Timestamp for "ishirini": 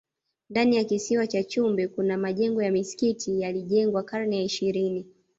4.43-5.07